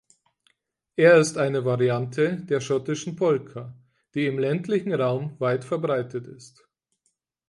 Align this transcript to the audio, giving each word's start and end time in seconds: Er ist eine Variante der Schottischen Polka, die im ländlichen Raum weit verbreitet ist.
Er 0.95 1.19
ist 1.19 1.37
eine 1.37 1.63
Variante 1.63 2.35
der 2.37 2.59
Schottischen 2.59 3.15
Polka, 3.15 3.77
die 4.15 4.25
im 4.25 4.39
ländlichen 4.39 4.91
Raum 4.95 5.39
weit 5.39 5.63
verbreitet 5.63 6.25
ist. 6.25 6.67